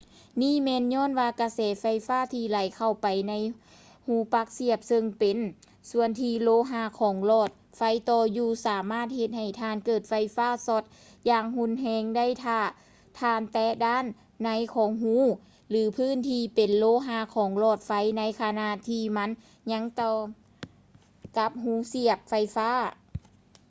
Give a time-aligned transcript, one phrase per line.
[0.41, 3.33] ນີ້ແມ່ນຍ້ອນວ່າກະແສໄຟຟ້າທີ່ໄຫຼເຂົ້າໄປໃນ
[4.07, 5.37] ຮູປັກສຽບເຊິ່ງເປັນ
[5.91, 10.83] ສ່ວນທີ່ໂລຫະຂອງຫຼອດໄຟຕໍ່ຢູ່ ສາມາດເຮັດໃຫ້ທ່ານເກີດໄຟຟ້າຊັອດ
[11.29, 12.59] ຢ່າງຮຸນແຮງໄດ້ຖ້າ
[13.19, 14.05] ທ່ານແຕະດ້ານ
[14.43, 15.15] ໃນຂອງຮູ
[15.69, 19.29] ຫຼື ພື້ນທີ່ເປັນໂລຫະຂອງຫຼອດໄຟໃນຂະນະທີ່ມັນ
[19.71, 20.15] ຍັງຕໍ່
[21.37, 22.73] ກັບຮູສຽບໄຟຟ້າ